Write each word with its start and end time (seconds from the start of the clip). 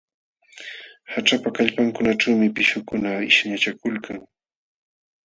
Haćhapa 1.13 1.49
kallmankunaćhuumi 1.59 2.47
pishqukuna 2.55 3.11
qishnachakulkan. 3.27 4.19